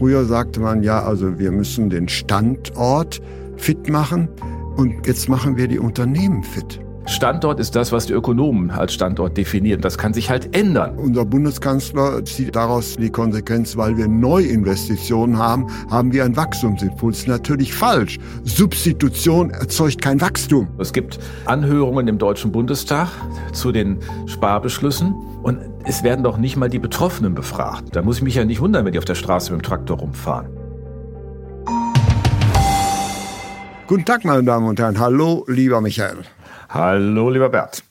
[0.00, 3.20] Früher sagte man ja, also wir müssen den Standort
[3.58, 4.30] fit machen
[4.76, 6.80] und jetzt machen wir die Unternehmen fit.
[7.04, 9.82] Standort ist das, was die Ökonomen als Standort definieren.
[9.82, 10.96] Das kann sich halt ändern.
[10.96, 17.26] Unser Bundeskanzler zieht daraus die Konsequenz, weil wir Neuinvestitionen haben, haben wir einen Wachstumsimpuls.
[17.26, 18.18] Natürlich falsch.
[18.44, 20.68] Substitution erzeugt kein Wachstum.
[20.78, 23.08] Es gibt Anhörungen im Deutschen Bundestag
[23.52, 27.96] zu den Sparbeschlüssen und es werden doch nicht mal die Betroffenen befragt.
[27.96, 29.98] Da muss ich mich ja nicht wundern, wenn die auf der Straße mit dem Traktor
[29.98, 30.48] rumfahren.
[33.86, 34.98] Guten Tag, meine Damen und Herren.
[35.00, 36.18] Hallo, lieber Michael.
[36.68, 37.82] Hallo, lieber Bert.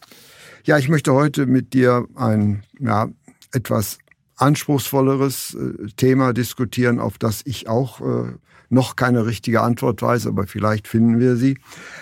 [0.64, 3.10] Ja, ich möchte heute mit dir ein ja,
[3.52, 3.98] etwas
[4.38, 8.32] anspruchsvolleres äh, Thema diskutieren, auf das ich auch äh,
[8.70, 11.58] noch keine richtige Antwort weiß, aber vielleicht finden wir sie.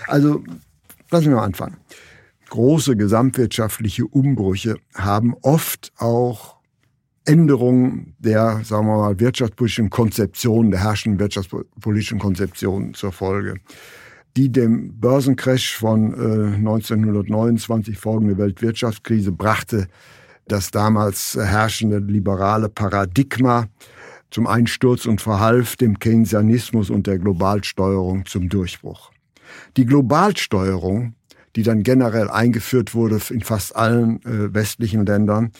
[0.06, 0.44] Also,
[1.10, 1.78] lassen wir mal anfangen.
[2.50, 6.58] Große gesamtwirtschaftliche Umbrüche haben oft auch
[7.26, 13.56] Änderungen der, sagen wir mal, wirtschaftspolitischen Konzeption, der herrschenden wirtschaftspolitischen Konzeption zur Folge
[14.38, 19.88] die dem Börsencrash von äh, 1929 folgende Weltwirtschaftskrise brachte
[20.48, 23.68] das damals herrschende liberale Paradigma
[24.30, 29.12] zum Einsturz und verhalf dem Keynesianismus und der Globalsteuerung zum Durchbruch.
[29.76, 31.16] Die Globalsteuerung,
[31.56, 35.52] die dann generell eingeführt wurde in fast allen äh, westlichen Ländern,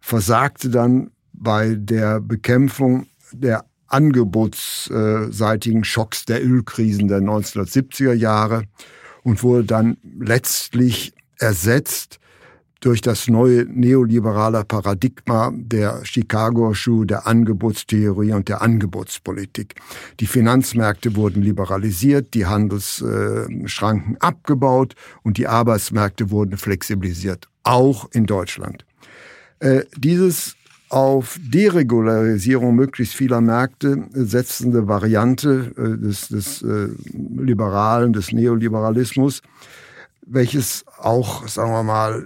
[0.00, 8.64] versagte dann bei der Bekämpfung der angebotsseitigen Schocks der Ölkrisen der 1970er Jahre
[9.22, 12.18] und wurde dann letztlich ersetzt
[12.86, 19.74] durch das neue neoliberale Paradigma der Chicago Schuh, der Angebotstheorie und der Angebotspolitik.
[20.20, 28.84] Die Finanzmärkte wurden liberalisiert, die Handelsschranken abgebaut und die Arbeitsmärkte wurden flexibilisiert, auch in Deutschland.
[29.58, 30.54] Äh, dieses
[30.88, 39.42] auf Deregularisierung möglichst vieler Märkte setzende Variante äh, des, des äh, Liberalen, des Neoliberalismus,
[40.24, 42.24] welches auch, sagen wir mal,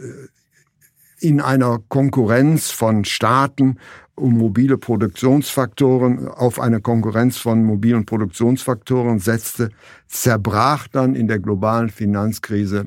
[1.21, 3.79] in einer Konkurrenz von Staaten
[4.15, 9.71] um mobile Produktionsfaktoren auf eine Konkurrenz von mobilen Produktionsfaktoren setzte,
[10.09, 12.87] zerbrach dann in der globalen Finanzkrise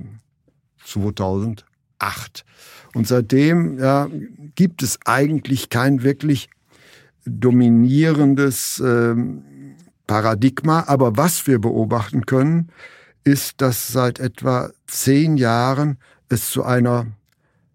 [0.86, 1.66] 2008.
[2.94, 4.08] Und seitdem ja,
[4.56, 6.50] gibt es eigentlich kein wirklich
[7.26, 9.16] dominierendes äh,
[10.06, 10.84] Paradigma.
[10.88, 12.70] Aber was wir beobachten können,
[13.24, 15.98] ist, dass seit etwa zehn Jahren
[16.30, 17.08] es zu einer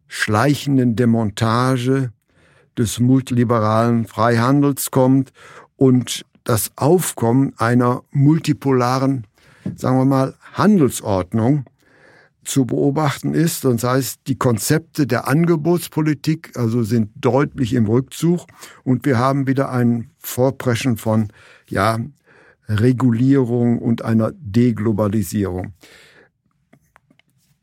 [0.09, 2.11] schleichenden Demontage
[2.77, 5.33] des multiliberalen Freihandels kommt
[5.77, 9.27] und das Aufkommen einer multipolaren,
[9.77, 11.65] sagen wir mal, Handelsordnung,
[12.49, 13.65] zu beobachten ist.
[13.65, 18.47] Das heißt, die Konzepte der Angebotspolitik also sind deutlich im Rückzug
[18.85, 21.29] und wir haben wieder ein Vorpreschen von
[21.69, 21.99] ja,
[22.69, 25.75] Regulierung und einer Deglobalisierung.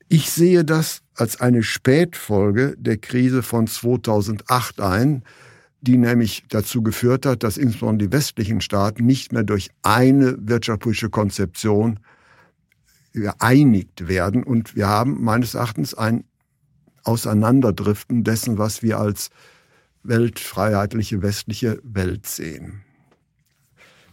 [0.08, 5.24] Ich sehe das als eine Spätfolge der Krise von 2008 ein,
[5.82, 11.10] die nämlich dazu geführt hat, dass insbesondere die westlichen Staaten nicht mehr durch eine wirtschaftspolitische
[11.10, 12.00] Konzeption
[13.14, 14.44] geeinigt werden.
[14.44, 16.26] Und wir haben meines Erachtens ein
[17.04, 19.30] Auseinanderdriften dessen, was wir als
[20.04, 22.82] weltfreiheitliche westliche Welt sehen.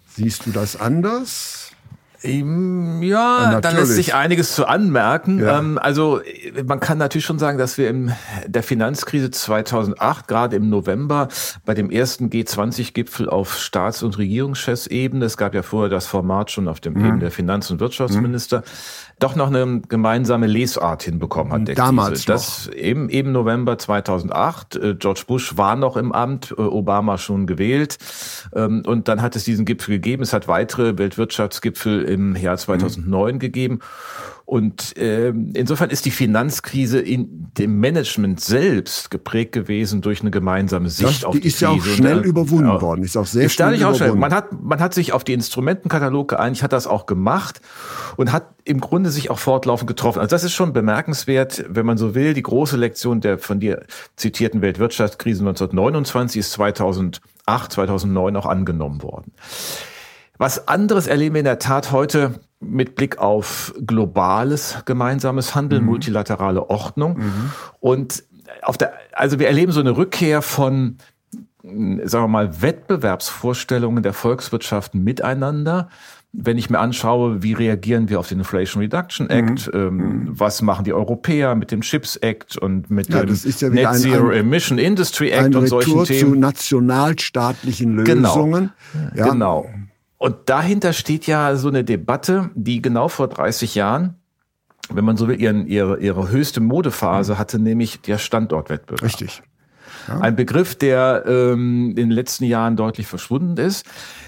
[0.07, 1.73] Siehst du das anders?
[2.23, 5.41] Ja, da lässt sich einiges zu anmerken.
[5.41, 5.59] Ja.
[5.59, 6.21] Ähm, also
[6.67, 8.13] man kann natürlich schon sagen, dass wir in
[8.47, 11.29] der Finanzkrise 2008, gerade im November,
[11.65, 16.69] bei dem ersten G20-Gipfel auf Staats- und Regierungschefsebene, es gab ja vorher das Format schon
[16.69, 17.05] auf dem mhm.
[17.05, 18.63] Ebene der Finanz- und Wirtschaftsminister, mhm.
[19.23, 21.69] Doch noch eine gemeinsame Lesart hinbekommen hat.
[21.69, 22.27] Der Damals Krise.
[22.27, 24.77] Das eben, eben November 2008.
[24.77, 27.99] Äh, George Bush war noch im Amt, äh, Obama schon gewählt.
[28.55, 30.23] Ähm, und dann hat es diesen Gipfel gegeben.
[30.23, 33.39] Es hat weitere Weltwirtschaftsgipfel im Jahr 2009 mhm.
[33.39, 33.81] gegeben.
[34.53, 40.91] Und äh, insofern ist die Finanzkrise in dem Management selbst geprägt gewesen durch eine gemeinsame
[40.91, 41.65] Sicht das, auf die, die ist Krise.
[41.65, 43.97] ja auch schnell und, überwunden ja, worden, ist auch sehr ist schnell überwunden.
[43.97, 44.15] Schnell.
[44.15, 47.63] Man hat, man hat sich auf die Instrumentenkatalog geeinigt, hat das auch gemacht
[48.17, 50.19] und hat im Grunde sich auch fortlaufend getroffen.
[50.19, 52.35] Also das ist schon bemerkenswert, wenn man so will.
[52.35, 57.23] Die große Lektion der von dir zitierten Weltwirtschaftskrise 1929 ist 2008,
[57.73, 59.33] 2009 auch angenommen worden.
[60.37, 65.89] Was anderes erleben wir in der Tat heute mit Blick auf globales gemeinsames Handeln, mhm.
[65.89, 67.19] multilaterale Ordnung.
[67.19, 67.51] Mhm.
[67.81, 68.25] Und
[68.63, 70.99] auf der, also wir erleben so eine Rückkehr von,
[71.63, 75.89] sagen wir mal, Wettbewerbsvorstellungen der Volkswirtschaften miteinander
[76.33, 79.79] wenn ich mir anschaue, wie reagieren wir auf den Inflation Reduction Act, mhm.
[79.81, 80.29] ähm, mhm.
[80.31, 83.95] was machen die Europäer mit dem Chips Act und mit ja, dem ja Net ein,
[83.97, 86.33] Zero ein, Emission Industry Act und solchen Retour Themen.
[86.33, 88.71] zu nationalstaatlichen Lösungen.
[88.93, 89.13] Genau.
[89.15, 89.29] Ja.
[89.29, 89.71] genau.
[90.23, 94.23] Und dahinter steht ja so eine Debatte, die genau vor 30 Jahren
[94.91, 97.39] wenn man so will, ihren, ihre, ihre höchste Modephase mhm.
[97.39, 99.03] hatte, nämlich der Standortwettbewerb.
[99.03, 99.43] Richtig.
[100.09, 100.21] Ja.
[100.21, 103.85] Ein Begriff, der ähm, in den letzten Jahren deutlich verschwunden ist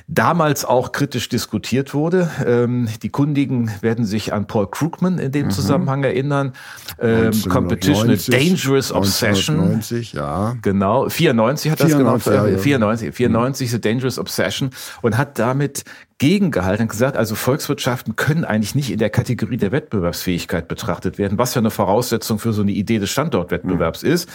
[0.06, 2.30] damals auch kritisch diskutiert wurde.
[2.46, 5.50] Ähm, die Kundigen werden sich an Paul Krugman in dem mhm.
[5.50, 6.52] Zusammenhang erinnern.
[7.00, 9.56] Ähm, Competition, a Dangerous Obsession.
[9.56, 10.56] 1990, ja.
[10.60, 12.50] Genau, 94 hat 94, das gemacht.
[12.52, 13.72] Ja, 94, 94 mhm.
[13.72, 14.70] The Dangerous Obsession
[15.00, 15.84] und hat damit
[16.18, 21.38] gegengehalten und gesagt, also Volkswirtschaften können eigentlich nicht in der Kategorie der Wettbewerbsfähigkeit betrachtet werden,
[21.38, 24.10] was ja eine Voraussetzung für so eine Idee des Standortwettbewerbs mhm.
[24.10, 24.28] ist,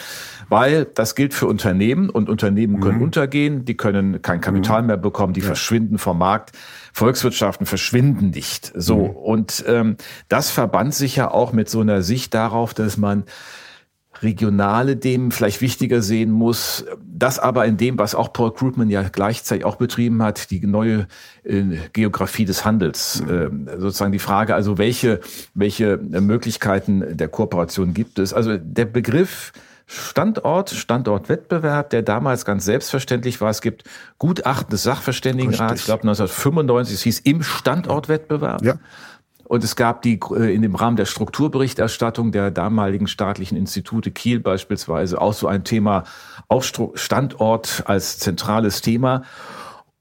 [0.50, 3.04] weil das gilt für Unternehmen und Unternehmen können mhm.
[3.04, 4.88] untergehen, die können kein Kapital mhm.
[4.88, 5.48] mehr bekommen, die ja.
[5.48, 6.52] verschwinden vom Markt.
[6.92, 8.74] Volkswirtschaften verschwinden nicht.
[8.76, 9.10] So mhm.
[9.16, 9.96] und ähm,
[10.28, 13.24] das verband sich ja auch mit so einer Sicht darauf, dass man
[14.22, 16.86] regionale Themen vielleicht wichtiger sehen muss.
[17.06, 21.08] Das aber in dem, was auch Paul Krugman ja gleichzeitig auch betrieben hat, die neue
[21.44, 21.64] äh,
[21.94, 23.24] Geografie des Handels.
[23.24, 23.68] Mhm.
[23.68, 25.20] Äh, sozusagen die Frage, also welche,
[25.54, 28.34] welche Möglichkeiten der Kooperation gibt es?
[28.34, 29.54] Also der Begriff
[29.92, 33.50] Standort, Standortwettbewerb, der damals ganz selbstverständlich war.
[33.50, 33.86] Es gibt
[34.20, 38.64] Gutachten des Sachverständigenrats, ich glaube 1995, es hieß im Standortwettbewerb.
[38.64, 38.76] Ja.
[39.50, 44.40] Und es gab die äh, in dem Rahmen der Strukturberichterstattung der damaligen staatlichen Institute Kiel
[44.40, 46.04] beispielsweise auch so ein Thema,
[46.48, 49.24] auch Standort als zentrales Thema.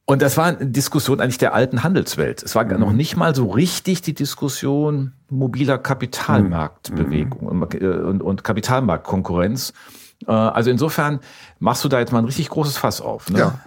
[0.04, 2.42] Und das war eine Diskussion eigentlich der alten Handelswelt.
[2.42, 2.78] Es war mhm.
[2.78, 7.62] noch nicht mal so richtig die Diskussion mobiler Kapitalmarktbewegung mhm.
[7.62, 9.72] und, äh, und, und Kapitalmarktkonkurrenz.
[10.26, 11.20] Äh, also insofern
[11.58, 13.30] machst du da jetzt mal ein richtig großes Fass auf.
[13.30, 13.38] Ne?
[13.38, 13.60] Ja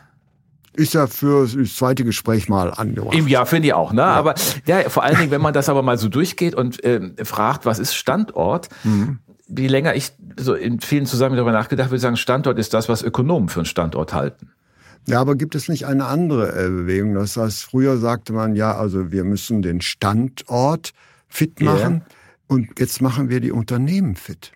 [0.74, 3.16] ist ja für das zweite Gespräch mal angebracht.
[3.28, 4.02] Jahr finde ich auch, ne?
[4.02, 4.08] Ja.
[4.08, 4.36] Aber
[4.66, 7.80] ja, vor allen Dingen, wenn man das aber mal so durchgeht und äh, fragt, was
[7.80, 8.70] ist Standort?
[8.84, 9.20] Mhm.
[9.48, 13.04] Je länger ich so in vielen Zusammenhängen darüber nachgedacht würde, sagen, Standort ist das, was
[13.04, 14.52] Ökonomen für einen Standort halten.
[15.08, 17.16] Ja, aber gibt es nicht eine andere äh, Bewegung?
[17.16, 20.92] Das heißt, früher sagte man ja, also wir müssen den Standort
[21.28, 22.02] fit machen yeah.
[22.48, 24.52] und jetzt machen wir die Unternehmen fit.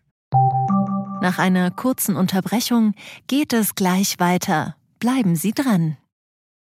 [1.22, 2.94] Nach einer kurzen Unterbrechung
[3.28, 4.76] geht es gleich weiter.
[5.00, 5.98] Bleiben Sie dran.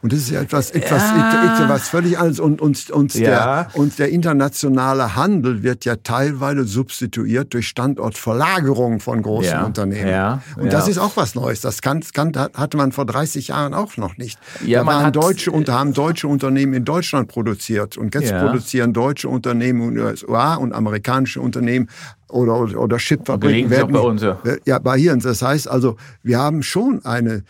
[0.00, 1.60] Und das ist ja etwas, etwas, ja.
[1.60, 2.38] etwas völlig anderes.
[2.38, 3.64] Und, und, und, ja.
[3.64, 9.64] der, und der internationale Handel wird ja teilweise substituiert durch Standortverlagerung von großen ja.
[9.64, 10.08] Unternehmen.
[10.08, 10.42] Ja.
[10.56, 11.62] Und das ist auch was Neues.
[11.62, 14.38] Das kann, kann, hatte man vor 30 Jahren auch noch nicht.
[14.64, 17.96] Ja, da waren deutsche, und haben deutsche Unternehmen in Deutschland produziert.
[17.96, 21.88] Und jetzt produzieren deutsche Unternehmen in den USA und amerikanische Unternehmen
[22.28, 23.92] oder, oder, oder Chipfabriken werden.
[23.92, 24.38] Bei uns, ja.
[24.64, 25.16] ja, bei hier.
[25.16, 27.42] Das heißt also, wir haben schon eine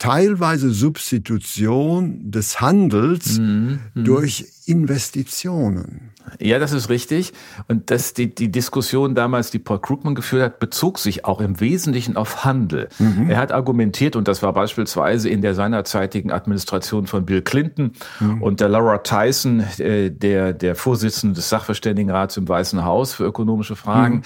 [0.00, 3.78] teilweise Substitution des Handels mhm.
[3.94, 4.04] mhm.
[4.04, 6.12] durch Investitionen.
[6.38, 7.32] Ja, das ist richtig.
[7.66, 11.60] Und das, die, die Diskussion damals, die Paul Krugman geführt hat, bezog sich auch im
[11.60, 12.88] Wesentlichen auf Handel.
[12.98, 13.28] Mhm.
[13.28, 18.42] Er hat argumentiert, und das war beispielsweise in der seinerzeitigen Administration von Bill Clinton mhm.
[18.42, 23.74] und der Laura Tyson, äh, der, der Vorsitzende des Sachverständigenrats im Weißen Haus für ökonomische
[23.74, 24.22] Fragen,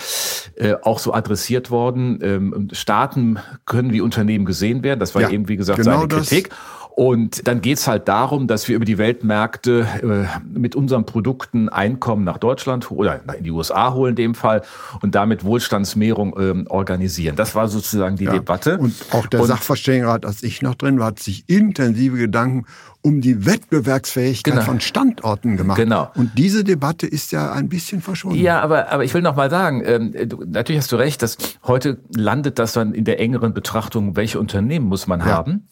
[0.56, 0.66] mhm.
[0.66, 2.18] äh, auch so adressiert worden.
[2.22, 5.00] Ähm, Staaten können wie Unternehmen gesehen werden.
[5.00, 6.50] Das war ja, eben, wie gesagt, genau seine Kritik.
[6.50, 6.58] Das.
[6.96, 12.22] Und dann geht's halt darum, dass wir über die Weltmärkte äh, mit unseren Produkten Einkommen
[12.22, 14.62] nach Deutschland oder in die USA holen in dem Fall
[15.02, 17.34] und damit Wohlstandsmehrung ähm, organisieren.
[17.34, 18.32] Das war sozusagen die ja.
[18.34, 18.78] Debatte.
[18.78, 22.64] Und auch der und, Sachverständigenrat, als ich noch drin war, hat sich intensive Gedanken
[23.02, 24.64] um die Wettbewerbsfähigkeit genau.
[24.64, 25.78] von Standorten gemacht.
[25.78, 26.12] Genau.
[26.14, 28.38] Und diese Debatte ist ja ein bisschen verschwunden.
[28.38, 31.38] Ja, aber, aber ich will noch mal sagen, ähm, du, natürlich hast du recht, dass
[31.64, 35.26] heute landet das dann in der engeren Betrachtung, welche Unternehmen muss man ja.
[35.26, 35.66] haben.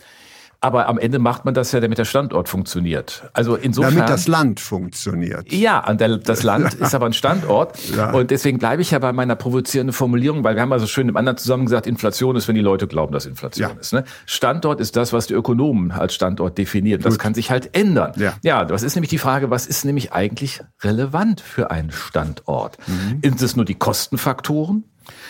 [0.64, 3.28] Aber am Ende macht man das ja, damit der Standort funktioniert.
[3.33, 3.97] Also insofern.
[3.97, 5.52] Damit das Land funktioniert.
[5.52, 7.76] Ja, und das Land ist aber ein Standort.
[7.97, 8.12] Ja.
[8.12, 11.16] Und deswegen bleibe ich ja bei meiner provozierenden Formulierung, weil wir haben also schön im
[11.16, 13.81] anderen zusammen gesagt, Inflation ist, wenn die Leute glauben, dass Inflation ja.
[13.81, 13.92] ist.
[13.92, 14.04] Ne?
[14.25, 17.02] Standort ist das, was die Ökonomen als Standort definieren.
[17.02, 18.12] Das kann sich halt ändern.
[18.14, 18.35] Ja.
[18.45, 22.78] ja, das ist nämlich die Frage, was ist nämlich eigentlich relevant für einen Standort?
[22.87, 23.21] Mhm.
[23.21, 24.85] Sind es nur die Kostenfaktoren?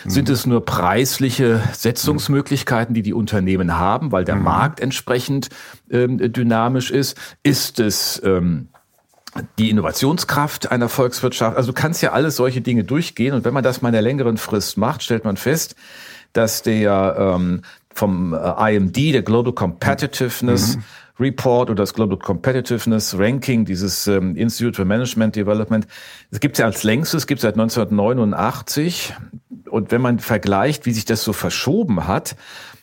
[0.05, 4.43] Sind es nur preisliche Setzungsmöglichkeiten, die die Unternehmen haben, weil der mhm.
[4.43, 5.49] Markt entsprechend
[5.89, 7.17] ähm, dynamisch ist?
[7.43, 8.69] Ist es ähm,
[9.57, 11.57] die Innovationskraft einer Volkswirtschaft?
[11.57, 14.01] Also du kannst ja alles solche Dinge durchgehen und wenn man das mal in der
[14.01, 15.75] längeren Frist macht, stellt man fest,
[16.33, 17.61] dass der ähm,
[17.93, 20.83] vom äh, IMD, der Global Competitiveness mhm.
[21.19, 25.85] Report oder das Global Competitiveness Ranking, dieses ähm, Institute for Management Development,
[26.31, 29.13] das gibt es ja als längstes, gibt es seit 1989.
[29.73, 32.35] Und wenn man vergleicht, wie sich das so verschoben hat,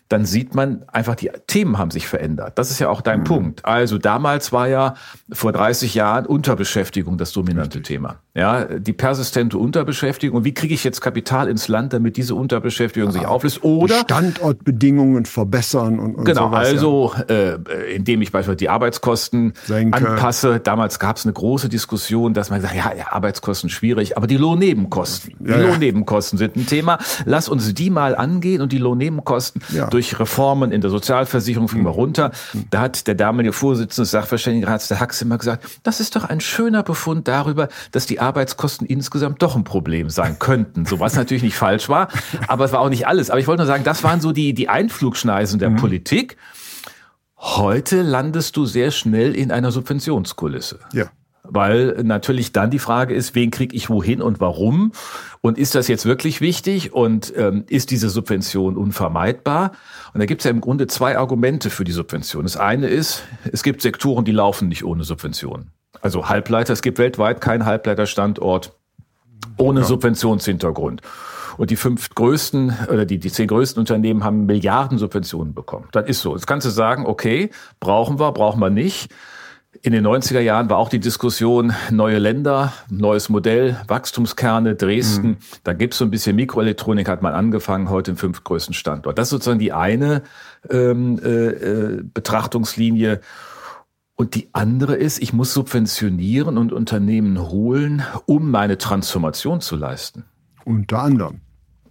[0.09, 2.59] dann sieht man einfach, die Themen haben sich verändert.
[2.59, 3.25] Das ist ja auch dein mhm.
[3.25, 3.65] Punkt.
[3.65, 4.95] Also damals war ja
[5.31, 7.95] vor 30 Jahren Unterbeschäftigung das dominante Richtig.
[7.95, 8.17] Thema.
[8.33, 10.45] Ja, die persistente Unterbeschäftigung.
[10.45, 13.65] Wie kriege ich jetzt Kapital ins Land, damit diese Unterbeschäftigung sich auflöst?
[13.65, 16.47] Oder Standortbedingungen verbessern und, und genau.
[16.47, 17.35] Sowas, also ja.
[17.35, 19.99] äh, indem ich beispielsweise die Arbeitskosten Senke.
[19.99, 20.61] anpasse.
[20.61, 24.37] Damals gab es eine große Diskussion, dass man sagt, ja, ja, Arbeitskosten schwierig, aber die
[24.37, 25.69] Lohnnebenkosten, ja, die ja.
[25.69, 26.99] Lohnnebenkosten sind ein Thema.
[27.25, 29.61] Lass uns die mal angehen und die Lohnnebenkosten
[29.91, 32.31] durch Reformen in der Sozialversicherung fliegen wir runter.
[32.71, 36.39] Da hat der damalige Vorsitzende des Sachverständigenrats, der Hax, immer gesagt, das ist doch ein
[36.39, 38.30] schöner Befund darüber, dass die Arbeitskosten
[38.87, 40.87] insgesamt doch ein Problem sein könnten.
[40.87, 42.09] So was natürlich nicht falsch war,
[42.49, 43.31] aber es war auch nicht alles.
[43.31, 45.77] Aber ich wollte nur sagen, das waren so die, die Einflugschneisen der mhm.
[45.77, 46.37] Politik.
[47.37, 50.79] Heute landest du sehr schnell in einer Subventionskulisse.
[50.93, 51.07] Ja.
[51.43, 54.93] Weil natürlich dann die Frage ist, wen kriege ich wohin und warum?
[55.41, 56.93] Und ist das jetzt wirklich wichtig?
[56.93, 59.73] Und ähm, ist diese Subvention unvermeidbar?
[60.13, 62.43] Und da gibt es ja im Grunde zwei Argumente für die Subvention.
[62.43, 65.73] Das eine ist, es gibt Sektoren, die laufen nicht ohne Subventionen.
[66.03, 68.73] Also Halbleiter, es gibt weltweit keinen Halbleiterstandort
[69.57, 69.87] ohne ja.
[69.87, 71.03] Subventionshintergrund.
[71.57, 75.89] Und die fünf größten oder die, die zehn größten Unternehmen haben Milliarden Subventionen bekommen.
[75.93, 76.35] Das ist so.
[76.35, 79.13] Jetzt kannst du sagen, okay, brauchen wir, brauchen wir nicht.
[79.83, 85.29] In den 90er Jahren war auch die Diskussion, neue Länder, neues Modell, Wachstumskerne, Dresden.
[85.29, 85.37] Mhm.
[85.63, 89.19] Da gibt's so ein bisschen Mikroelektronik, hat man angefangen, heute im fünftgrößten Standort.
[89.19, 90.23] Das ist sozusagen die eine
[90.71, 93.21] ähm, äh, äh Betrachtungslinie.
[94.21, 100.27] Und die andere ist, ich muss subventionieren und Unternehmen holen, um meine Transformation zu leisten.
[100.67, 101.41] Unter anderem.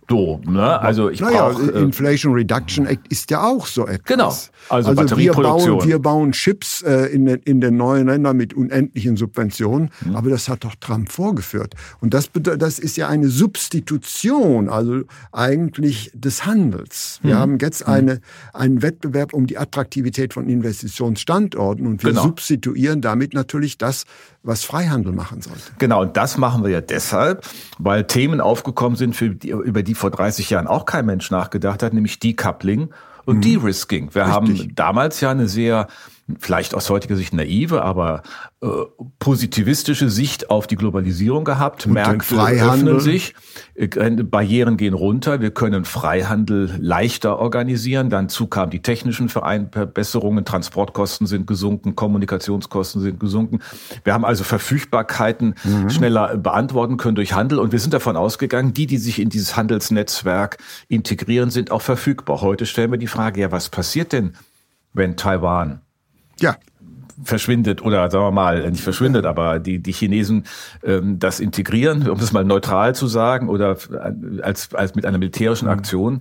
[0.09, 0.79] So, ne?
[0.81, 4.05] Also ich naja, brauch, äh, Inflation Reduction Act ist ja auch so etwas.
[4.05, 4.33] Genau.
[4.69, 5.17] Also, also.
[5.17, 9.91] Wir bauen, wir bauen Chips äh, in, den, in den neuen Ländern mit unendlichen Subventionen,
[10.01, 10.15] mhm.
[10.15, 11.75] aber das hat doch Trump vorgeführt.
[12.01, 15.01] Und das, das ist ja eine Substitution, also
[15.31, 17.19] eigentlich des Handels.
[17.21, 17.39] Wir mhm.
[17.39, 17.93] haben jetzt mhm.
[17.93, 18.21] eine,
[18.53, 22.23] einen Wettbewerb um die Attraktivität von Investitionsstandorten und wir genau.
[22.23, 24.05] substituieren damit natürlich das,
[24.43, 25.71] was Freihandel machen sollte.
[25.79, 27.45] Genau, und das machen wir ja deshalb,
[27.77, 31.83] weil Themen aufgekommen sind, für die, über die vor 30 Jahren auch kein Mensch nachgedacht
[31.83, 32.89] hat, nämlich Decoupling
[33.25, 33.41] und mhm.
[33.41, 34.15] De-Risking.
[34.15, 34.59] Wir Richtig.
[34.59, 35.87] haben damals ja eine sehr
[36.39, 38.23] vielleicht aus heutiger Sicht naive, aber
[38.61, 38.67] äh,
[39.19, 41.85] positivistische Sicht auf die Globalisierung gehabt.
[41.85, 43.33] Und Märkte öffnen sich,
[43.75, 48.09] äh, Barrieren gehen runter, wir können Freihandel leichter organisieren.
[48.09, 53.59] Dann zu kamen die technischen Verbesserungen, Transportkosten sind gesunken, Kommunikationskosten sind gesunken.
[54.03, 55.89] Wir haben also Verfügbarkeiten mhm.
[55.89, 59.55] schneller beantworten können durch Handel und wir sind davon ausgegangen, die, die sich in dieses
[59.55, 60.57] Handelsnetzwerk
[60.89, 62.41] integrieren, sind auch verfügbar.
[62.41, 64.33] Heute stellen wir die Frage, ja, was passiert denn,
[64.93, 65.81] wenn Taiwan
[66.41, 66.55] ja.
[67.23, 70.45] verschwindet oder sagen wir mal, nicht verschwindet, aber die, die Chinesen
[70.83, 73.77] ähm, das integrieren, um das mal neutral zu sagen, oder
[74.41, 75.73] als, als mit einer militärischen mhm.
[75.73, 76.19] Aktion.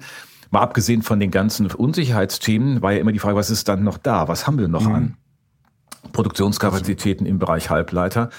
[0.51, 3.99] Mal abgesehen von den ganzen Unsicherheitsthemen war ja immer die Frage, was ist dann noch
[3.99, 4.29] da?
[4.29, 4.95] Was haben wir noch mhm.
[4.95, 5.17] an
[6.13, 8.31] Produktionskapazitäten im Bereich Halbleiter?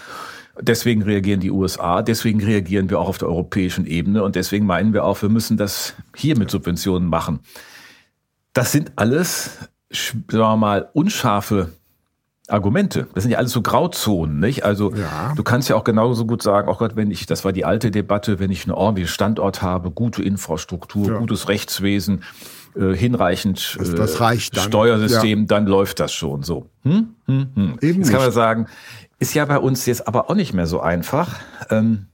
[0.61, 4.93] Deswegen reagieren die USA, deswegen reagieren wir auch auf der europäischen Ebene und deswegen meinen
[4.93, 7.39] wir auch, wir müssen das hier mit Subventionen machen.
[8.51, 11.69] Das sind alles sagen wir mal, unscharfe
[12.47, 13.07] Argumente.
[13.13, 14.63] Das sind ja alles so Grauzonen, nicht?
[14.63, 15.33] Also ja.
[15.35, 17.91] du kannst ja auch genauso gut sagen, oh Gott, wenn ich, das war die alte
[17.91, 21.17] Debatte, wenn ich einen ordentlichen Standort habe, gute Infrastruktur, ja.
[21.17, 22.23] gutes Rechtswesen,
[22.75, 24.63] äh, hinreichend das, das reicht dann.
[24.63, 25.45] Steuersystem, ja.
[25.45, 26.67] dann läuft das schon so.
[26.83, 27.15] Hm?
[27.25, 27.77] Hm, hm.
[27.81, 28.67] Eben jetzt kann man sagen,
[29.19, 31.35] ist ja bei uns jetzt aber auch nicht mehr so einfach.
[31.69, 32.07] Ähm,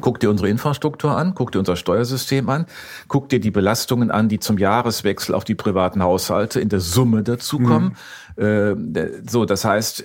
[0.00, 2.66] Guck dir unsere Infrastruktur an, guck dir unser Steuersystem an,
[3.06, 7.22] guck dir die Belastungen an, die zum Jahreswechsel auf die privaten Haushalte in der Summe
[7.22, 7.96] dazukommen.
[8.36, 8.96] Mhm.
[8.96, 10.04] Äh, so, das heißt,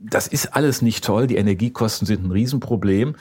[0.00, 1.26] das ist alles nicht toll.
[1.26, 3.14] Die Energiekosten sind ein Riesenproblem.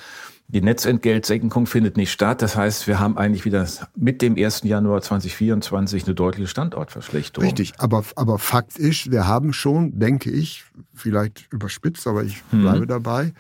[0.52, 2.42] Die Netzentgeltsenkung findet nicht statt.
[2.42, 4.64] Das heißt, wir haben eigentlich wieder mit dem 1.
[4.64, 7.46] Januar 2024 eine deutliche Standortverschlechterung.
[7.46, 10.64] Richtig, aber, aber Fakt ist, wir haben schon, denke ich,
[10.96, 12.62] vielleicht überspitzt, aber ich mhm.
[12.62, 12.88] bleibe mhm.
[12.88, 13.34] dabei,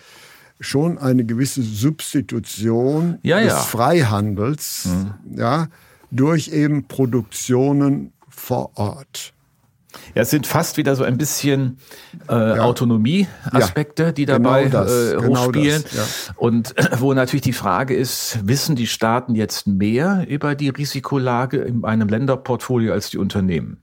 [0.59, 3.59] schon eine gewisse Substitution ja, des ja.
[3.59, 5.37] Freihandels mhm.
[5.37, 5.67] ja,
[6.11, 9.33] durch eben Produktionen vor Ort.
[10.13, 11.79] Ja, es sind fast wieder so ein bisschen
[12.29, 12.63] äh, ja.
[12.63, 15.83] Autonomie-Aspekte, die dabei genau das, äh, genau hochspielen.
[15.83, 16.33] Genau das, ja.
[16.37, 21.57] Und äh, wo natürlich die Frage ist, wissen die Staaten jetzt mehr über die Risikolage
[21.57, 23.81] in einem Länderportfolio als die Unternehmen?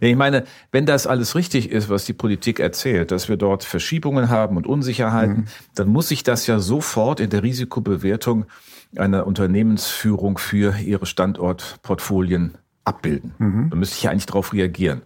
[0.00, 4.30] Ich meine, wenn das alles richtig ist, was die Politik erzählt, dass wir dort Verschiebungen
[4.30, 5.44] haben und Unsicherheiten, mhm.
[5.74, 8.46] dann muss sich das ja sofort in der Risikobewertung
[8.96, 12.54] einer Unternehmensführung für ihre Standortportfolien
[12.84, 13.34] abbilden.
[13.38, 13.70] Mhm.
[13.70, 15.02] Da müsste ich ja eigentlich darauf reagieren.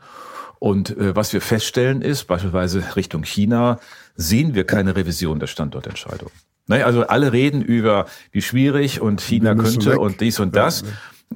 [0.58, 3.80] Und äh, was wir feststellen ist, beispielsweise Richtung China,
[4.16, 6.30] sehen wir keine Revision der Standortentscheidung.
[6.66, 9.98] Naja, also alle reden über, wie schwierig und China könnte weg.
[9.98, 10.82] und dies und das.
[10.82, 10.88] Ähm,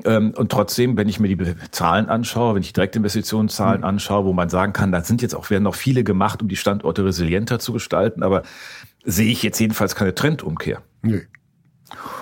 [0.04, 3.86] und trotzdem, wenn ich mir die Zahlen anschaue, wenn ich Direktinvestitionszahlen mhm.
[3.86, 6.56] anschaue, wo man sagen kann, da sind jetzt auch werden noch viele gemacht, um die
[6.56, 8.42] Standorte resilienter zu gestalten, aber
[9.04, 10.82] sehe ich jetzt jedenfalls keine Trendumkehr.
[11.02, 11.22] Nee.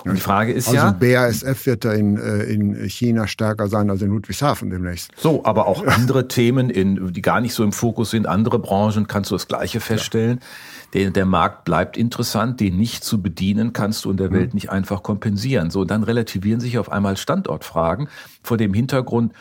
[0.05, 0.85] Und die Frage ist also ja.
[0.87, 5.11] Also BASF wird da in, äh, in China stärker sein als in Ludwigshafen demnächst.
[5.17, 9.09] So, aber auch andere Themen, in, die gar nicht so im Fokus sind, andere Branchen,
[9.09, 10.39] kannst du das Gleiche feststellen.
[10.41, 10.47] Ja.
[10.95, 14.57] Der, der Markt bleibt interessant, den nicht zu bedienen kannst du in der Welt mhm.
[14.57, 15.71] nicht einfach kompensieren.
[15.71, 18.09] So, dann relativieren sich auf einmal Standortfragen
[18.43, 19.33] vor dem Hintergrund,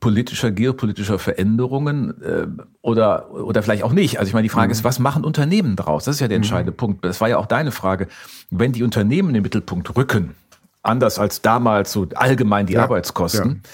[0.00, 2.46] politischer, geopolitischer Veränderungen äh,
[2.82, 4.18] oder, oder vielleicht auch nicht.
[4.18, 4.72] Also ich meine, die Frage mhm.
[4.72, 6.04] ist, was machen Unternehmen daraus?
[6.04, 6.76] Das ist ja der entscheidende mhm.
[6.76, 7.04] Punkt.
[7.04, 8.08] Das war ja auch deine Frage.
[8.50, 10.34] Wenn die Unternehmen in den Mittelpunkt rücken,
[10.82, 12.82] anders als damals so allgemein die ja.
[12.82, 13.70] Arbeitskosten, ja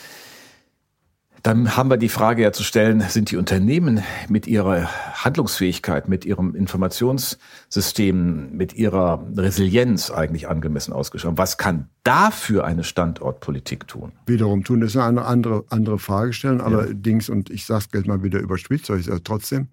[1.43, 4.89] dann haben wir die Frage ja zu stellen, sind die Unternehmen mit ihrer
[5.25, 11.39] Handlungsfähigkeit, mit ihrem Informationssystem, mit ihrer Resilienz eigentlich angemessen ausgestattet?
[11.39, 14.13] Was kann dafür eine Standortpolitik tun?
[14.27, 16.61] Wiederum tun, das ist eine andere, andere Frage stellen.
[16.61, 17.35] Allerdings, ja.
[17.35, 19.69] und ich sage es mal wieder überspitzt, aber ich sage trotzdem,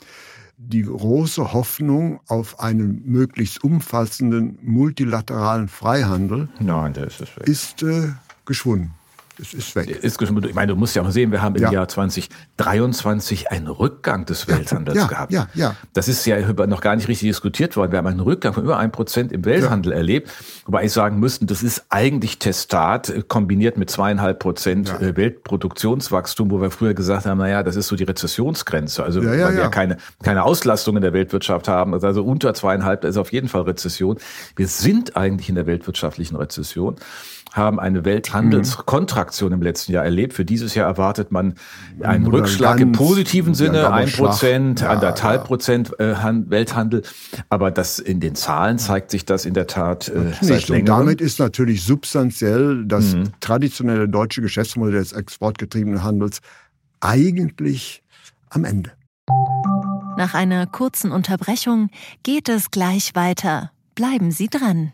[0.57, 8.09] die große Hoffnung auf einen möglichst umfassenden multilateralen Freihandel Nein, ist, ist äh,
[8.45, 8.97] geschwunden.
[9.39, 9.89] Es ist weg.
[9.89, 11.72] Ist, ich meine, du musst ja auch sehen, wir haben im ja.
[11.72, 15.32] Jahr 2023 einen Rückgang des Welthandels ja, gehabt.
[15.32, 15.75] Ja, ja.
[15.94, 17.91] Das ist ja noch gar nicht richtig diskutiert worden.
[17.91, 19.98] Wir haben einen Rückgang von über ein Prozent im Welthandel ja.
[19.98, 20.32] erlebt.
[20.65, 25.00] Wobei ich sagen müsste, das ist eigentlich Testat äh, kombiniert mit zweieinhalb Prozent ja.
[25.00, 29.03] Äh, Weltproduktionswachstum, wo wir früher gesagt haben, naja, das ist so die Rezessionsgrenze.
[29.03, 31.94] Also weil wir ja keine, keine Auslastung in der Weltwirtschaft haben.
[31.94, 34.18] Also unter zweieinhalb ist auf jeden Fall Rezession.
[34.55, 36.96] Wir sind eigentlich in der weltwirtschaftlichen Rezession
[37.53, 40.33] haben eine Welthandelskontraktion im letzten Jahr erlebt.
[40.33, 41.55] Für dieses Jahr erwartet man
[42.01, 45.46] einen Oder Rückschlag im positiven Sinne, ein Prozent, anderthalb.
[45.46, 46.16] Prozent äh,
[46.50, 47.03] Welthandel.
[47.50, 51.00] Aber das in den Zahlen zeigt sich das in der Tat äh, seit längerem.
[51.00, 53.31] Und damit ist natürlich substanziell das mhm.
[53.40, 56.42] traditionelle deutsche Geschäftsmodell des exportgetriebenen Handels
[57.00, 58.03] eigentlich
[58.50, 58.92] am Ende.
[60.18, 61.90] Nach einer kurzen Unterbrechung
[62.24, 63.72] geht es gleich weiter.
[63.94, 64.94] Bleiben Sie dran.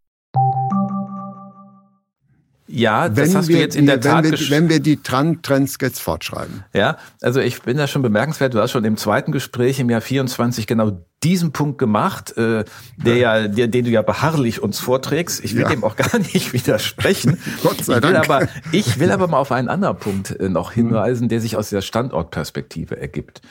[2.71, 4.97] Ja, das wenn hast wir, du jetzt in der Tat wenn wir, wenn wir die
[4.97, 6.63] Trends jetzt fortschreiben.
[6.73, 8.53] Ja, also ich bin da schon bemerkenswert.
[8.53, 12.63] Du hast schon im zweiten Gespräch im Jahr 24 genau diesen Punkt gemacht, äh,
[12.95, 15.43] der ja, der, den du ja beharrlich uns vorträgst.
[15.43, 15.69] Ich will ja.
[15.69, 17.37] dem auch gar nicht widersprechen.
[17.63, 18.29] Gott sei ich will Dank.
[18.29, 21.69] Aber, ich will aber mal auf einen anderen Punkt äh, noch hinweisen, der sich aus
[21.69, 23.41] der Standortperspektive ergibt.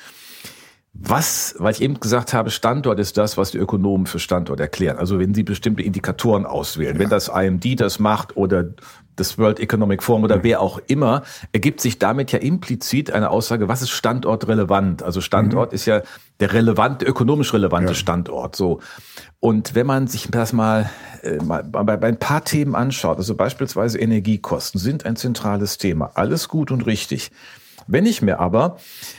[0.93, 4.99] Was, weil ich eben gesagt habe, Standort ist das, was die Ökonomen für Standort erklären.
[4.99, 7.01] Also wenn sie bestimmte Indikatoren auswählen, ja.
[7.01, 8.65] wenn das IMD das macht oder
[9.15, 10.43] das World Economic Forum oder mhm.
[10.43, 11.23] wer auch immer,
[11.53, 15.03] ergibt sich damit ja implizit eine Aussage, was ist standortrelevant?
[15.03, 15.75] Also Standort mhm.
[15.77, 16.03] ist ja
[16.41, 17.95] der relevante, ökonomisch relevante ja.
[17.95, 18.57] Standort.
[18.57, 18.81] So.
[19.39, 20.91] Und wenn man sich das mal,
[21.23, 26.11] äh, mal bei, bei ein paar Themen anschaut, also beispielsweise Energiekosten sind ein zentrales Thema.
[26.15, 27.31] Alles gut und richtig.
[27.87, 28.79] Wenn ich mir aber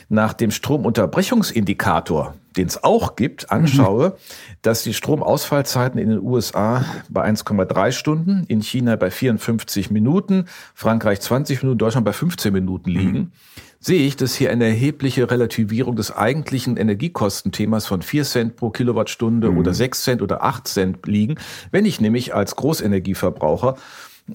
[0.09, 4.13] nach dem Stromunterbrechungsindikator, den es auch gibt, anschaue, mhm.
[4.61, 11.21] dass die Stromausfallzeiten in den USA bei 1,3 Stunden, in China bei 54 Minuten, Frankreich
[11.21, 13.31] 20 Minuten, Deutschland bei 15 Minuten liegen, mhm.
[13.79, 19.51] sehe ich, dass hier eine erhebliche Relativierung des eigentlichen Energiekostenthemas von 4 Cent pro Kilowattstunde
[19.51, 19.57] mhm.
[19.57, 21.35] oder 6 Cent oder 8 Cent liegen,
[21.71, 23.75] wenn ich nämlich als Großenergieverbraucher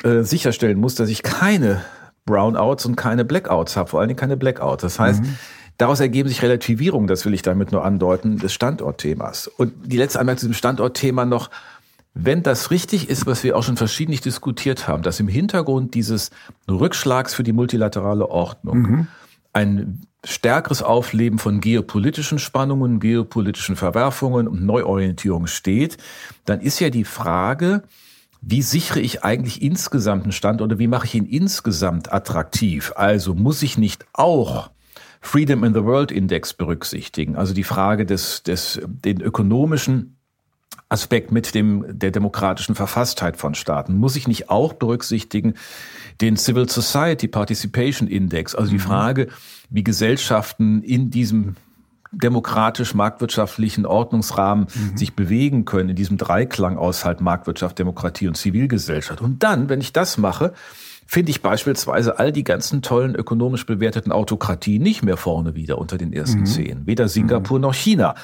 [0.02, 1.82] äh, sicherstellen muss, dass ich keine
[2.26, 4.82] Brownouts und keine Blackouts habe, vor allen Dingen keine Blackouts.
[4.82, 5.36] Das heißt, mhm.
[5.78, 9.46] Daraus ergeben sich Relativierungen, das will ich damit nur andeuten, des Standortthemas.
[9.46, 11.50] Und die letzte Anmerkung zu dem Standortthema noch,
[12.14, 16.30] wenn das richtig ist, was wir auch schon verschiedentlich diskutiert haben, dass im Hintergrund dieses
[16.66, 19.06] Rückschlags für die multilaterale Ordnung mhm.
[19.52, 25.98] ein stärkeres Aufleben von geopolitischen Spannungen, geopolitischen Verwerfungen und Neuorientierung steht,
[26.46, 27.82] dann ist ja die Frage,
[28.40, 32.92] wie sichere ich eigentlich insgesamt einen Stand oder wie mache ich ihn insgesamt attraktiv?
[32.96, 34.70] Also muss ich nicht auch
[35.20, 40.16] Freedom in the World Index berücksichtigen, also die Frage des, des, den ökonomischen
[40.88, 43.96] Aspekt mit dem, der demokratischen Verfasstheit von Staaten.
[43.96, 45.55] Muss ich nicht auch berücksichtigen
[46.20, 48.81] den Civil Society Participation Index, also die mhm.
[48.81, 49.29] Frage,
[49.68, 51.57] wie Gesellschaften in diesem
[52.22, 54.96] demokratisch-marktwirtschaftlichen Ordnungsrahmen mhm.
[54.96, 59.20] sich bewegen können, in diesem Dreiklang aus halt Marktwirtschaft, Demokratie und Zivilgesellschaft.
[59.20, 60.52] Und dann, wenn ich das mache,
[61.07, 65.98] finde ich beispielsweise all die ganzen tollen ökonomisch bewerteten Autokratien nicht mehr vorne wieder unter
[65.98, 66.46] den ersten mhm.
[66.46, 66.87] zehn.
[66.87, 67.62] Weder Singapur mhm.
[67.62, 68.16] noch China.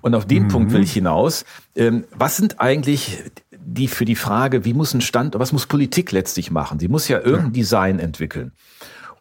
[0.00, 0.48] Und auf den mhm.
[0.48, 1.44] Punkt will ich hinaus.
[1.76, 3.22] Ähm, was sind eigentlich
[3.64, 6.78] die für die Frage, wie muss ein Stand, was muss Politik letztlich machen?
[6.78, 7.52] Sie muss ja irgendein ja.
[7.52, 8.52] Design entwickeln.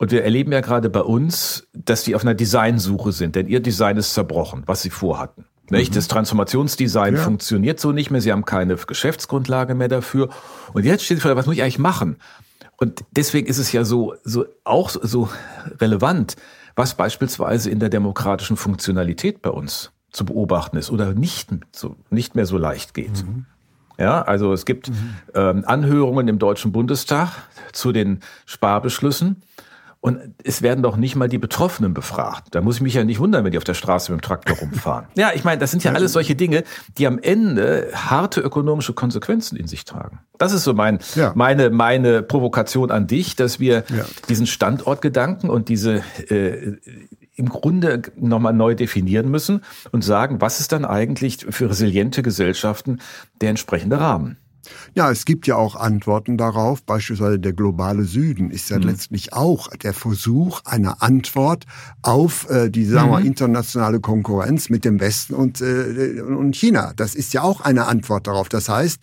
[0.02, 3.60] Und wir erleben ja gerade bei uns, dass die auf einer Designsuche sind, denn ihr
[3.60, 5.46] Design ist zerbrochen, was sie vorhatten.
[5.70, 5.92] Nicht?
[5.92, 5.96] Mhm.
[5.96, 7.22] Das Transformationsdesign ja.
[7.22, 8.20] funktioniert so nicht mehr.
[8.20, 10.30] Sie haben keine Geschäftsgrundlage mehr dafür.
[10.74, 12.16] Und jetzt steht die Frage, was muss ich eigentlich machen?
[12.78, 15.30] Und deswegen ist es ja so, so auch so
[15.80, 16.36] relevant,
[16.76, 22.34] was beispielsweise in der demokratischen Funktionalität bei uns zu beobachten ist oder nicht, so, nicht
[22.34, 23.24] mehr so leicht geht.
[23.24, 23.46] Mhm.
[24.00, 25.14] Ja, also es gibt mhm.
[25.36, 27.30] ähm, Anhörungen im Deutschen Bundestag
[27.72, 29.44] zu den Sparbeschlüssen.
[30.02, 32.56] Und es werden doch nicht mal die Betroffenen befragt.
[32.56, 34.58] Da muss ich mich ja nicht wundern, wenn die auf der Straße mit dem Traktor
[34.58, 35.06] rumfahren.
[35.16, 36.64] ja, ich meine, das sind ja alles solche Dinge,
[36.98, 40.20] die am Ende harte ökonomische Konsequenzen in sich tragen.
[40.40, 41.34] Das ist so mein, ja.
[41.36, 44.06] meine, meine Provokation an dich, dass wir ja.
[44.28, 46.78] diesen Standortgedanken und diese äh,
[47.36, 49.62] im Grunde nochmal neu definieren müssen
[49.92, 53.00] und sagen, was ist dann eigentlich für resiliente Gesellschaften
[53.40, 54.38] der entsprechende Rahmen?
[54.94, 56.84] Ja, es gibt ja auch Antworten darauf.
[56.84, 58.84] Beispielsweise der globale Süden ist ja mhm.
[58.84, 61.66] letztlich auch der Versuch einer Antwort
[62.02, 63.26] auf äh, die sagen wir, mhm.
[63.26, 66.94] internationale Konkurrenz mit dem Westen und, äh, und China.
[66.96, 68.50] Das ist ja auch eine Antwort darauf.
[68.50, 69.02] Das heißt,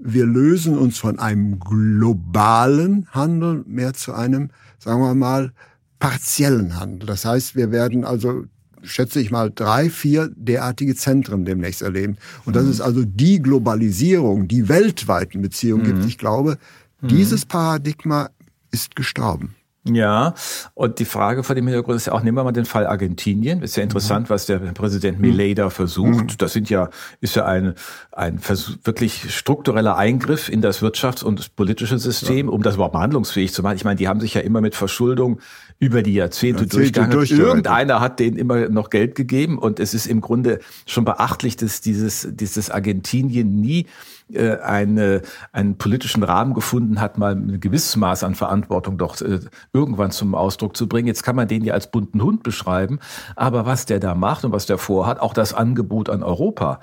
[0.00, 5.52] wir lösen uns von einem globalen Handel mehr zu einem, sagen wir mal,
[5.98, 7.06] partiellen Handel.
[7.06, 8.44] Das heißt, wir werden also
[8.82, 12.16] schätze ich mal, drei, vier derartige Zentren demnächst erleben.
[12.44, 12.70] Und das mhm.
[12.70, 15.86] ist also die Globalisierung, die weltweiten Beziehungen mhm.
[15.86, 16.06] gibt.
[16.06, 16.58] Ich glaube,
[17.00, 17.08] mhm.
[17.08, 18.30] dieses Paradigma
[18.70, 19.54] ist gestorben.
[19.94, 20.34] Ja,
[20.74, 23.62] und die Frage vor dem Hintergrund ist ja auch, nehmen wir mal den Fall Argentinien.
[23.62, 24.30] Ist ja interessant, mhm.
[24.30, 26.08] was der Präsident Milei da versucht.
[26.08, 26.38] Mhm.
[26.38, 27.74] Das sind ja, ist ja ein,
[28.12, 32.52] ein Versuch, wirklich struktureller Eingriff in das Wirtschafts- und politische System, ja.
[32.52, 33.76] um das überhaupt handlungsfähig zu machen.
[33.76, 35.40] Ich meine, die haben sich ja immer mit Verschuldung
[35.78, 37.48] über die Jahrzehnte, Jahrzehnte durchgegangen.
[37.48, 41.80] Irgendeiner hat denen immer noch Geld gegeben und es ist im Grunde schon beachtlich, dass
[41.80, 43.86] dieses, dieses Argentinien nie
[44.32, 49.40] äh, eine, einen politischen Rahmen gefunden hat, mal ein gewisses Maß an Verantwortung doch äh,
[49.72, 51.08] irgendwann zum Ausdruck zu bringen.
[51.08, 52.98] Jetzt kann man den ja als bunten Hund beschreiben,
[53.36, 56.80] aber was der da macht und was der vorhat, auch das Angebot an Europa,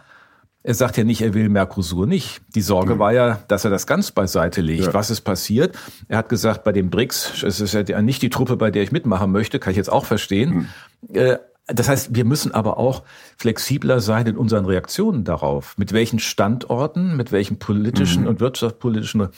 [0.65, 2.41] er sagt ja nicht, er will Mercosur nicht.
[2.55, 2.99] Die Sorge mhm.
[2.99, 4.86] war ja, dass er das ganz beiseite legt.
[4.86, 4.93] Ja.
[4.95, 5.77] Was ist passiert?
[6.08, 8.91] Er hat gesagt, bei den BRICS, es ist ja nicht die Truppe, bei der ich
[8.91, 10.67] mitmachen möchte, kann ich jetzt auch verstehen.
[11.08, 11.15] Mhm.
[11.15, 13.01] Äh, das heißt, wir müssen aber auch
[13.38, 15.75] flexibler sein in unseren Reaktionen darauf.
[15.80, 18.30] Mit welchen Standorten, mit welchen politischen mhm.
[18.30, 19.30] und wirtschaftspolitischen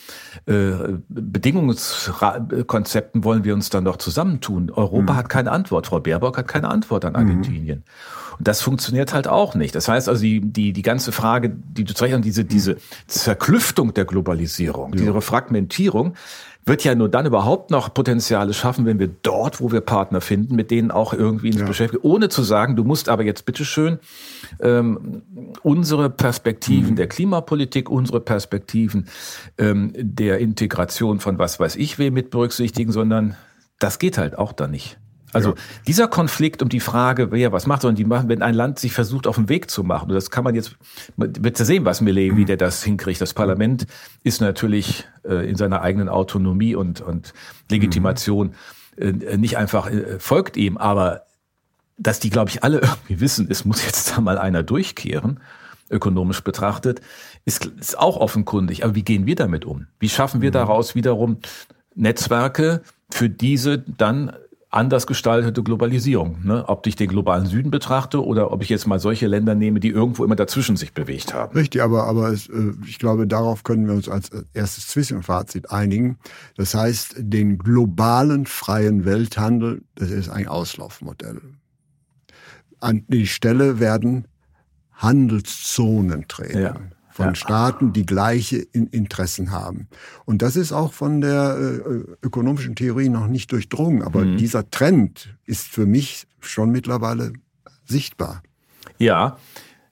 [0.44, 0.72] äh,
[1.08, 4.70] Bedingungskonzepten wollen wir uns dann doch zusammentun?
[4.70, 5.16] Europa mhm.
[5.16, 5.86] hat keine Antwort.
[5.86, 7.18] Frau Baerbock hat keine Antwort an mhm.
[7.18, 7.82] Argentinien.
[8.38, 9.74] Und das funktioniert halt auch nicht.
[9.74, 14.04] Das heißt also, die, die, die ganze Frage, die du zeigst, diese, diese Zerklüftung der
[14.04, 14.98] Globalisierung, ja.
[14.98, 16.12] diese Fragmentierung,
[16.64, 20.54] wird ja nur dann überhaupt noch Potenziale schaffen, wenn wir dort, wo wir Partner finden,
[20.54, 21.66] mit denen auch irgendwie uns ja.
[21.66, 23.98] beschäftigen, ohne zu sagen, du musst aber jetzt bitteschön
[24.60, 25.22] ähm,
[25.62, 26.96] unsere Perspektiven mhm.
[26.96, 29.08] der Klimapolitik, unsere Perspektiven
[29.56, 33.36] ähm, der Integration von was weiß ich wem mit berücksichtigen, sondern
[33.78, 34.98] das geht halt auch da nicht.
[35.32, 35.54] Also ja.
[35.86, 38.92] dieser Konflikt um die Frage, wer was macht, sondern die machen, wenn ein Land sich
[38.92, 40.76] versucht, auf den Weg zu machen, und das kann man jetzt,
[41.16, 42.46] wird sehen, was Millet, wie mhm.
[42.46, 43.20] der das hinkriegt.
[43.20, 43.86] Das Parlament
[44.22, 47.34] ist natürlich äh, in seiner eigenen Autonomie und, und
[47.70, 48.54] Legitimation
[48.96, 51.22] äh, nicht einfach äh, folgt ihm, aber
[51.98, 55.40] dass die, glaube ich, alle irgendwie wissen, es muss jetzt da mal einer durchkehren,
[55.90, 57.00] ökonomisch betrachtet,
[57.44, 58.84] ist, ist auch offenkundig.
[58.84, 59.86] Aber wie gehen wir damit um?
[59.98, 60.54] Wie schaffen wir mhm.
[60.54, 61.38] daraus wiederum
[61.94, 64.32] Netzwerke, für diese dann
[64.70, 66.44] anders gestaltete Globalisierung.
[66.44, 66.68] Ne?
[66.68, 69.88] Ob ich den globalen Süden betrachte oder ob ich jetzt mal solche Länder nehme, die
[69.88, 71.54] irgendwo immer dazwischen sich bewegt haben.
[71.56, 76.18] Richtig, aber, aber es, äh, ich glaube, darauf können wir uns als erstes Zwischenfazit einigen.
[76.56, 81.40] Das heißt, den globalen freien Welthandel, das ist ein Auslaufmodell.
[82.80, 84.28] An die Stelle werden
[84.92, 86.60] Handelszonen treten.
[86.60, 86.74] Ja
[87.18, 87.34] von ja.
[87.34, 89.88] Staaten, die gleiche Interessen haben.
[90.24, 94.02] Und das ist auch von der äh, ökonomischen Theorie noch nicht durchdrungen.
[94.02, 94.36] Aber mhm.
[94.36, 97.32] dieser Trend ist für mich schon mittlerweile
[97.84, 98.44] sichtbar.
[98.98, 99.36] Ja,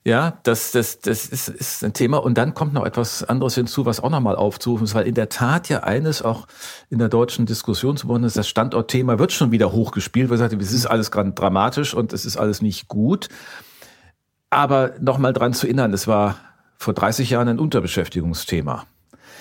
[0.05, 2.19] ja, das, das, das ist, ist ein Thema.
[2.19, 5.27] Und dann kommt noch etwas anderes hinzu, was auch nochmal aufzurufen ist, weil in der
[5.27, 6.47] Tat ja eines auch
[6.89, 10.53] in der deutschen Diskussion zu worden ist, das Standortthema wird schon wieder hochgespielt, weil sagt,
[10.53, 13.27] es ist alles gerade dramatisch und es ist alles nicht gut.
[14.49, 16.37] Aber nochmal dran zu erinnern, es war
[16.77, 18.85] vor 30 Jahren ein Unterbeschäftigungsthema.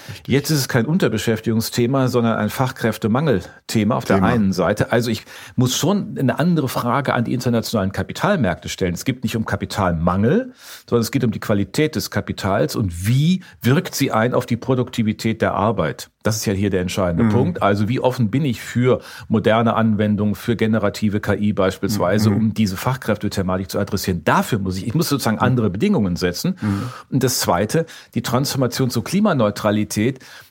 [0.08, 0.32] Richtig.
[0.32, 4.20] Jetzt ist es kein Unterbeschäftigungsthema, sondern ein Fachkräftemangelthema auf Thema.
[4.20, 4.92] der einen Seite.
[4.92, 5.24] Also ich
[5.56, 8.94] muss schon eine andere Frage an die internationalen Kapitalmärkte stellen.
[8.94, 10.52] Es geht nicht um Kapitalmangel,
[10.88, 14.56] sondern es geht um die Qualität des Kapitals und wie wirkt sie ein auf die
[14.56, 16.10] Produktivität der Arbeit.
[16.26, 17.28] Das ist ja hier der entscheidende mhm.
[17.28, 17.62] Punkt.
[17.62, 22.36] Also wie offen bin ich für moderne Anwendungen, für generative KI beispielsweise, mhm.
[22.36, 24.22] um diese Fachkräftethematik zu adressieren.
[24.24, 26.56] Dafür muss ich, ich muss sozusagen andere Bedingungen setzen.
[26.60, 26.88] Mhm.
[27.10, 29.95] Und das Zweite, die Transformation zur Klimaneutralität,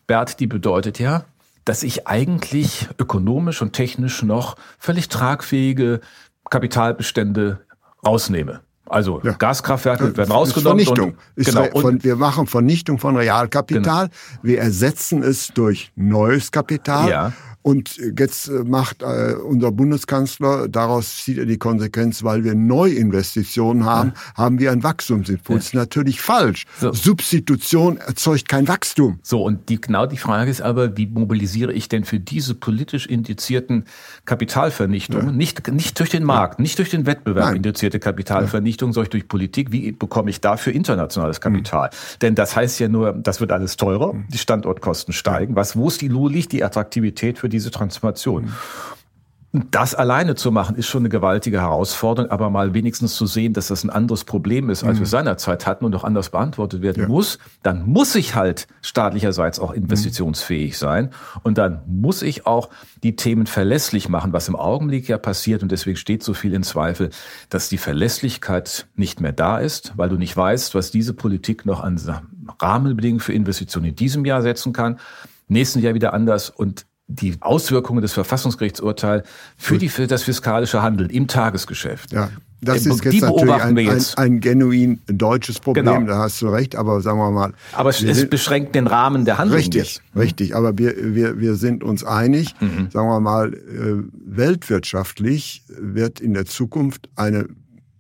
[0.08, 1.26] Bert, die bedeutet ja,
[1.66, 6.02] dass ich eigentlich ökonomisch und technisch noch völlig tragfähige
[6.50, 7.60] Kapitalbestände
[8.06, 8.62] rausnehme.
[8.88, 9.32] Also ja.
[9.34, 10.86] Gaskraftwerke werden rausgenommen.
[10.86, 11.18] Vernichtung.
[11.36, 14.10] Und, genau, von, wir machen Vernichtung von Realkapital.
[14.10, 14.44] Genau.
[14.44, 17.10] Wir ersetzen es durch neues Kapital.
[17.10, 17.34] Ja.
[17.66, 23.86] Und jetzt äh, macht äh, unser Bundeskanzler, daraus zieht er die Konsequenz, weil wir Neuinvestitionen
[23.86, 24.36] haben, ja.
[24.36, 25.72] haben wir einen Wachstumsimpuls.
[25.72, 25.80] Ja.
[25.80, 26.66] Natürlich falsch.
[26.80, 26.94] So.
[26.94, 29.18] Substitution erzeugt kein Wachstum.
[29.24, 33.08] So, und die, genau die Frage ist aber, wie mobilisiere ich denn für diese politisch
[33.08, 33.86] indizierten
[34.26, 35.32] Kapitalvernichtungen, ja.
[35.32, 37.56] nicht, nicht durch den Markt, nicht durch den Wettbewerb Nein.
[37.56, 41.90] indizierte Kapitalvernichtung, sondern durch Politik, wie bekomme ich dafür internationales Kapital?
[41.90, 42.20] Mhm.
[42.22, 44.26] Denn das heißt ja nur, das wird alles teurer, mhm.
[44.32, 45.56] die Standortkosten steigen.
[45.56, 48.52] Was, wo ist die, liegt die Attraktivität für die diese Transformation.
[49.72, 53.68] Das alleine zu machen, ist schon eine gewaltige Herausforderung, aber mal wenigstens zu sehen, dass
[53.68, 55.00] das ein anderes Problem ist, als mhm.
[55.00, 57.08] wir seinerzeit hatten und noch anders beantwortet werden ja.
[57.08, 60.76] muss, dann muss ich halt staatlicherseits auch investitionsfähig mhm.
[60.76, 61.10] sein
[61.44, 62.70] und dann muss ich auch
[63.02, 66.64] die Themen verlässlich machen, was im Augenblick ja passiert und deswegen steht so viel in
[66.64, 67.12] Zweifel,
[67.50, 71.82] dass die Verlässlichkeit nicht mehr da ist, weil du nicht weißt, was diese Politik noch
[71.82, 71.98] an
[72.60, 75.00] Rahmenbedingungen für Investitionen in diesem Jahr setzen kann,
[75.48, 81.10] nächsten Jahr wieder anders und die Auswirkungen des Verfassungsgerichtsurteils für, die, für das fiskalische Handeln
[81.10, 82.12] im Tagesgeschäft.
[82.12, 82.30] Ja.
[82.62, 86.08] Das ist jetzt natürlich ein, ein, ein, genuin deutsches Problem, genau.
[86.08, 87.54] da hast du recht, aber sagen wir mal.
[87.74, 89.58] Aber es, es beschränkt den Rahmen der Handlung.
[89.58, 90.02] Richtig, jetzt.
[90.14, 90.22] Mhm.
[90.22, 92.90] richtig, aber wir, wir, wir sind uns einig, mhm.
[92.92, 97.48] sagen wir mal, äh, weltwirtschaftlich wird in der Zukunft eine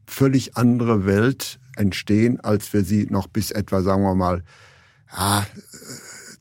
[0.07, 4.41] völlig andere Welt entstehen, als wir sie noch bis etwa, sagen wir mal,
[5.15, 5.45] ja,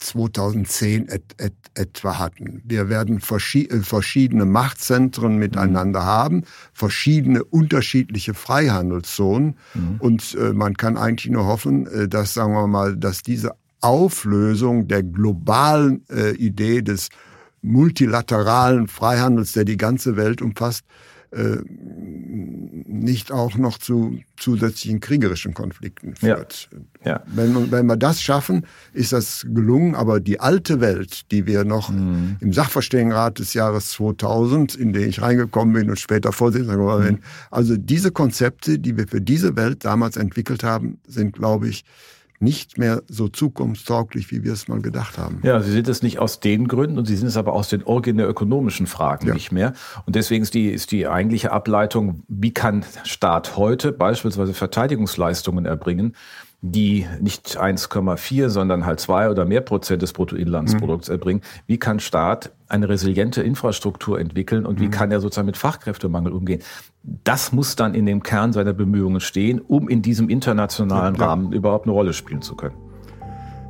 [0.05, 2.63] 2010 et, et, etwa hatten.
[2.65, 6.07] Wir werden äh, verschiedene Machtzentren miteinander mhm.
[6.07, 9.97] haben, verschiedene unterschiedliche Freihandelszonen mhm.
[9.99, 14.89] und äh, man kann eigentlich nur hoffen, äh, dass, sagen wir mal, dass diese Auflösung
[14.89, 17.09] der globalen äh, Idee des
[17.61, 20.85] multilateralen Freihandels, der die ganze Welt umfasst,
[21.35, 21.59] äh,
[22.87, 26.69] nicht auch noch zu zusätzlichen kriegerischen Konflikten führt.
[27.05, 27.11] Ja.
[27.13, 27.23] Ja.
[27.27, 29.95] Wenn, wenn wir das schaffen, ist das gelungen.
[29.95, 32.37] Aber die alte Welt, die wir noch mhm.
[32.41, 37.15] im Sachverständigenrat des Jahres 2000, in den ich reingekommen bin und später Vorsitzender geworden bin,
[37.17, 37.23] mhm.
[37.51, 41.85] also diese Konzepte, die wir für diese Welt damals entwickelt haben, sind, glaube ich,
[42.41, 45.41] nicht mehr so zukunftstauglich, wie wir es mal gedacht haben.
[45.43, 47.85] Ja, sie sind es nicht aus den Gründen und sie sind es aber aus den
[47.85, 49.35] originär ökonomischen Fragen ja.
[49.35, 49.73] nicht mehr.
[50.07, 56.15] Und deswegen ist die, ist die eigentliche Ableitung, wie kann Staat heute beispielsweise Verteidigungsleistungen erbringen,
[56.67, 61.13] die nicht 1,4, sondern halt zwei oder mehr Prozent des Bruttoinlandsprodukts mhm.
[61.13, 61.43] erbringen.
[61.67, 64.91] Wie kann Staat eine resiliente Infrastruktur entwickeln und wie mhm.
[64.91, 66.63] kann er sozusagen mit Fachkräftemangel umgehen?
[67.03, 71.53] Das muss dann in dem Kern seiner Bemühungen stehen, um in diesem internationalen ja, Rahmen
[71.53, 72.77] überhaupt eine Rolle spielen zu können.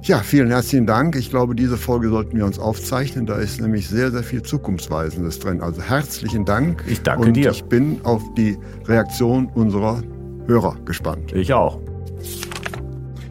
[0.02, 1.16] Ja, vielen herzlichen Dank.
[1.16, 3.26] Ich glaube, diese Folge sollten wir uns aufzeichnen.
[3.26, 5.61] Da ist nämlich sehr, sehr viel Zukunftsweisendes drin.
[5.62, 6.85] Also herzlichen Dank.
[6.87, 7.50] Ich danke und dir.
[7.50, 10.02] Ich bin auf die Reaktion unserer
[10.46, 11.33] Hörer gespannt.
[11.33, 11.80] Ich auch.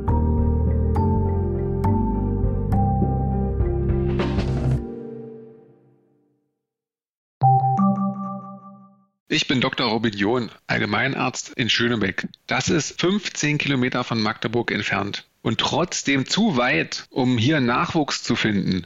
[9.30, 9.88] Ich bin Dr.
[9.88, 12.30] Robin John, Allgemeinarzt in Schönebeck.
[12.48, 18.36] Das ist 15 Kilometer von Magdeburg entfernt und trotzdem zu weit, um hier Nachwuchs zu
[18.36, 18.86] finden.